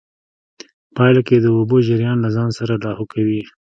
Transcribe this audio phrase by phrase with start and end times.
[0.95, 3.41] پايله کې د اوبو جريان له ځان سره لاهو کوي.